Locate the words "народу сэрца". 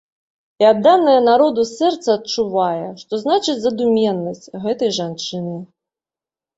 1.31-2.09